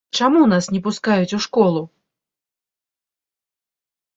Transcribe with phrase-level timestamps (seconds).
[0.19, 1.83] Чаму нас не пускаць у школу?